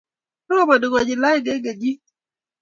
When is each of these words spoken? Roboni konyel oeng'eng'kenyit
Roboni 0.49 0.87
konyel 0.91 1.21
oeng'eng'kenyit 1.29 2.03